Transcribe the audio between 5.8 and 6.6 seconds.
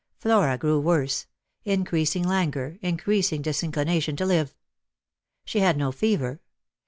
fever.